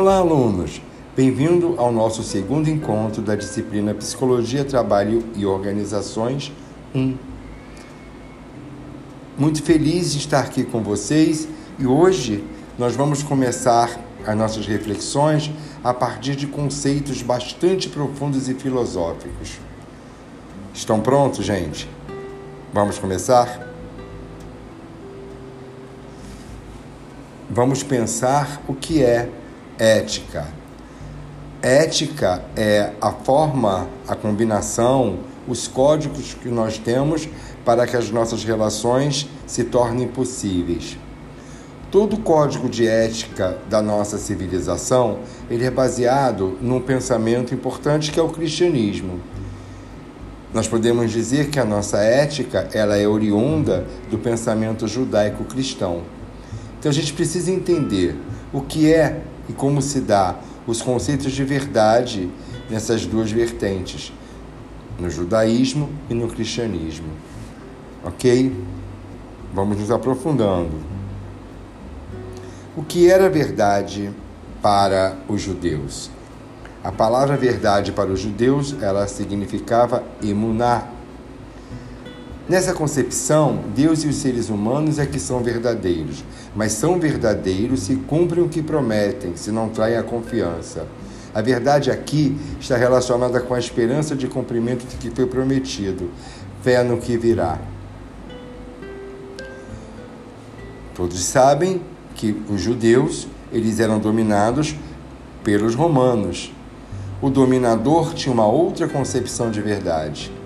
[0.00, 0.80] Olá, alunos!
[1.14, 6.50] Bem-vindo ao nosso segundo encontro da disciplina Psicologia, Trabalho e Organizações
[6.94, 7.18] 1.
[9.36, 11.46] Muito feliz de estar aqui com vocês
[11.78, 12.42] e hoje
[12.78, 15.50] nós vamos começar as nossas reflexões
[15.84, 19.58] a partir de conceitos bastante profundos e filosóficos.
[20.72, 21.86] Estão prontos, gente?
[22.72, 23.68] Vamos começar?
[27.50, 29.28] Vamos pensar o que é
[29.80, 30.46] ética.
[31.62, 37.26] Ética é a forma, a combinação, os códigos que nós temos
[37.64, 40.98] para que as nossas relações se tornem possíveis.
[41.90, 48.22] Todo código de ética da nossa civilização ele é baseado num pensamento importante que é
[48.22, 49.18] o cristianismo.
[50.52, 56.02] Nós podemos dizer que a nossa ética ela é oriunda do pensamento judaico-cristão.
[56.78, 58.16] Então a gente precisa entender
[58.52, 62.30] o que é e como se dá os conceitos de verdade
[62.70, 64.12] nessas duas vertentes,
[64.96, 67.08] no judaísmo e no cristianismo.
[68.04, 68.54] Ok?
[69.52, 70.78] Vamos nos aprofundando.
[72.76, 74.12] O que era verdade
[74.62, 76.08] para os judeus?
[76.84, 80.84] A palavra verdade para os judeus, ela significava emuná.
[82.50, 87.94] Nessa concepção, Deus e os seres humanos é que são verdadeiros, mas são verdadeiros se
[87.94, 90.84] cumprem o que prometem, se não traem a confiança.
[91.32, 96.10] A verdade aqui está relacionada com a esperança de cumprimento do que foi prometido,
[96.60, 97.56] fé no que virá.
[100.92, 101.80] Todos sabem
[102.16, 104.74] que os judeus, eles eram dominados
[105.44, 106.52] pelos romanos.
[107.22, 110.39] O dominador tinha uma outra concepção de verdade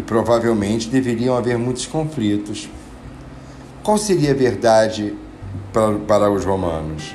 [0.00, 2.70] e provavelmente deveriam haver muitos conflitos.
[3.82, 5.14] Qual seria a verdade
[5.72, 7.14] para, para os romanos?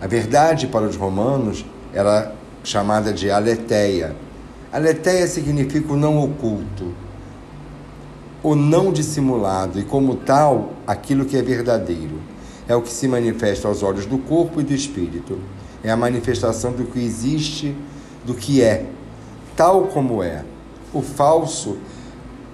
[0.00, 1.64] A verdade para os romanos
[1.94, 2.34] era
[2.64, 4.16] chamada de aletheia.
[4.72, 6.92] Aletheia significa o não oculto,
[8.42, 12.20] o não dissimulado e, como tal, aquilo que é verdadeiro.
[12.66, 15.38] É o que se manifesta aos olhos do corpo e do espírito.
[15.84, 17.76] É a manifestação do que existe,
[18.24, 18.86] do que é,
[19.56, 20.44] tal como é.
[20.92, 21.78] O falso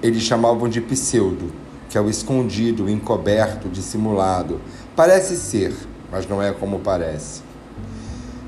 [0.03, 1.53] eles chamavam de pseudo,
[1.89, 4.61] que é o escondido, o encoberto, dissimulado.
[4.95, 5.75] Parece ser,
[6.11, 7.43] mas não é como parece.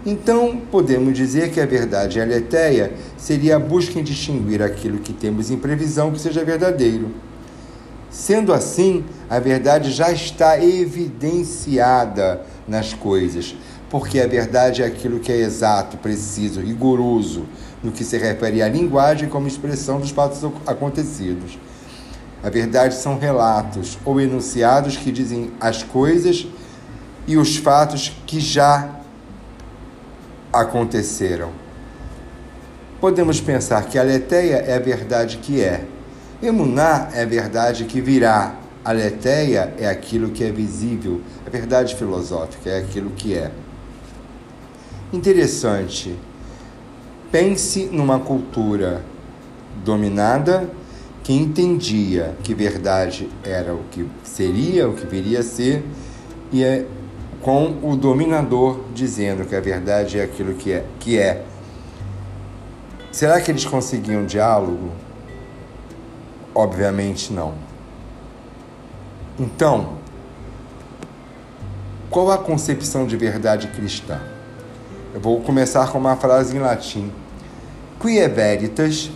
[0.06, 5.50] Então, podemos dizer que a verdade aletheia seria a busca em distinguir aquilo que temos
[5.50, 7.10] em previsão que seja verdadeiro.
[8.08, 13.54] Sendo assim, a verdade já está evidenciada nas coisas,
[13.90, 17.44] porque a verdade é aquilo que é exato, preciso, rigoroso
[17.82, 21.58] no que se refere à linguagem como expressão dos fatos acontecidos.
[22.42, 26.46] A verdade são relatos ou enunciados que dizem as coisas
[27.26, 28.88] e os fatos que já
[30.52, 31.50] aconteceram.
[33.00, 35.84] Podemos pensar que a leteia é a verdade que é.
[36.42, 38.54] Emuná é a verdade que virá.
[38.84, 41.20] A leteia é aquilo que é visível.
[41.46, 43.50] A verdade filosófica é aquilo que é.
[45.12, 46.16] Interessante.
[47.32, 49.04] Pense numa cultura
[49.84, 50.70] dominada
[51.24, 55.84] que entendia que verdade era o que seria, o que viria a ser,
[56.52, 56.86] e é
[57.40, 60.84] com o dominador dizendo que a verdade é aquilo que é.
[61.00, 61.44] Que é.
[63.10, 64.92] Será que eles conseguiam diálogo?
[66.54, 67.54] Obviamente não.
[69.38, 69.94] Então,
[72.08, 74.20] qual a concepção de verdade cristã?
[75.12, 77.10] Eu vou começar com uma frase em latim.
[77.98, 79.10] Qui veritas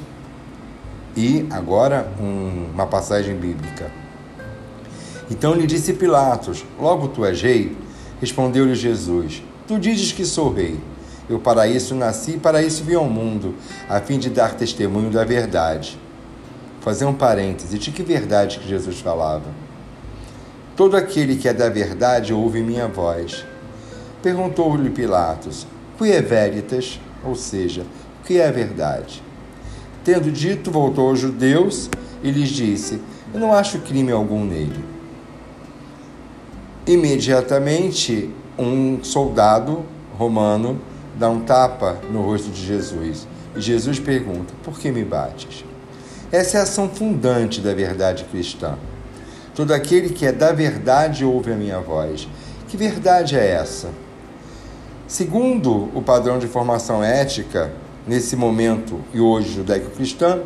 [1.16, 3.92] e agora um, uma passagem bíblica.
[5.30, 7.76] Então lhe disse Pilatos: Logo tu és rei?
[8.20, 10.80] Respondeu-lhe Jesus: Tu dizes que sou rei.
[11.30, 13.54] Eu para isso nasci e para isso vim ao mundo,
[13.88, 15.96] a fim de dar testemunho da verdade.
[16.80, 19.46] Fazer um parêntese: de que verdade que Jesus falava?
[20.74, 23.44] Todo aquele que é da verdade ouve minha voz.
[24.20, 25.68] Perguntou-lhe Pilatos:
[25.98, 27.00] Qui é veritas?
[27.24, 27.82] Ou seja,
[28.20, 29.22] o que é verdade?
[30.04, 31.88] Tendo dito, voltou aos judeus
[32.22, 33.00] e lhes disse:
[33.32, 34.84] Eu não acho crime algum nele.
[36.86, 39.84] Imediatamente, um soldado
[40.18, 40.80] romano
[41.18, 43.26] dá um tapa no rosto de Jesus.
[43.56, 45.64] E Jesus pergunta: Por que me bates?
[46.30, 48.76] Essa é a ação fundante da verdade cristã.
[49.54, 52.26] Todo aquele que é da verdade ouve a minha voz.
[52.68, 53.88] Que verdade é essa?
[55.06, 57.70] Segundo o padrão de formação ética,
[58.06, 60.40] nesse momento e hoje judaico-cristã,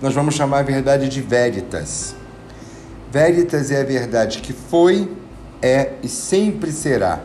[0.00, 2.14] nós vamos chamar a verdade de veritas.
[3.10, 5.10] Veritas é a verdade que foi,
[5.62, 7.20] é e sempre será.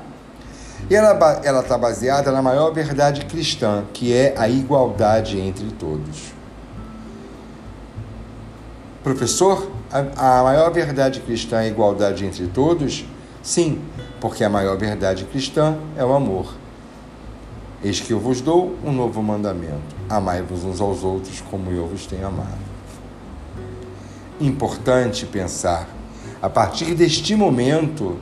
[0.90, 6.34] E ela está baseada na maior verdade cristã, que é a igualdade entre todos.
[9.04, 13.06] Professor, a, a maior verdade cristã é a igualdade entre todos?
[13.42, 13.82] Sim,
[14.20, 16.54] porque a maior verdade cristã é o amor.
[17.84, 22.06] Eis que eu vos dou um novo mandamento: amai-vos uns aos outros como eu vos
[22.06, 22.66] tenho amado.
[24.40, 25.88] Importante pensar,
[26.42, 28.18] a partir deste momento,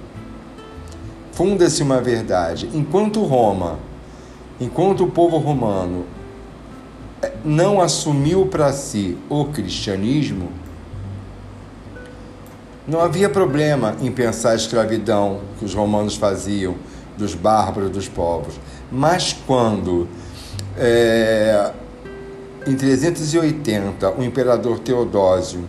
[1.31, 2.69] funda-se uma verdade.
[2.73, 3.79] Enquanto Roma,
[4.59, 6.05] enquanto o povo romano
[7.21, 10.49] eh, não assumiu para si o cristianismo,
[12.87, 16.75] não havia problema em pensar a escravidão que os romanos faziam
[17.17, 18.55] dos bárbaros dos povos.
[18.91, 20.07] Mas quando,
[20.77, 21.71] é,
[22.67, 25.63] em 380, o imperador Teodósio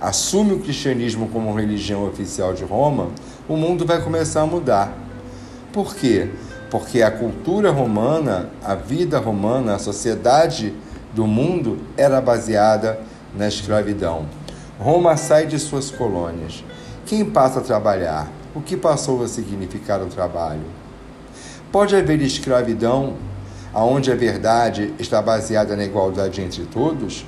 [0.00, 3.08] assume o cristianismo como religião oficial de Roma,
[3.48, 4.92] o mundo vai começar a mudar.
[5.72, 6.28] Por quê?
[6.70, 10.74] Porque a cultura romana, a vida romana, a sociedade
[11.14, 13.00] do mundo era baseada
[13.34, 14.26] na escravidão.
[14.78, 16.64] Roma sai de suas colônias.
[17.04, 18.30] Quem passa a trabalhar?
[18.54, 20.64] O que passou a significar o trabalho?
[21.72, 23.16] Pode haver escravidão
[23.74, 27.26] aonde a verdade está baseada na igualdade entre todos?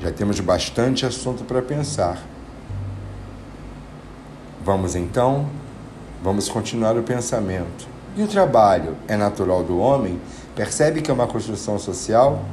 [0.00, 2.22] Já temos bastante assunto para pensar.
[4.62, 5.48] Vamos então,
[6.22, 7.88] vamos continuar o pensamento.
[8.16, 10.20] E o trabalho é natural do homem?
[10.54, 12.44] Percebe que é uma construção social?